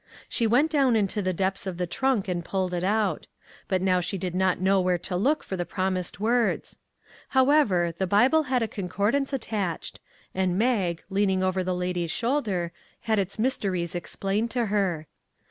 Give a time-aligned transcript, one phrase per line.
[0.27, 3.27] She went down into the deptks of the trunk and pulled it out.
[3.67, 6.79] But now she did not know where to look for the promised words.
[7.37, 9.99] However, the Bible had a concordance attached,
[10.33, 15.05] and Mag, leaning over the lady's shoulder, had its mysteries explained to her.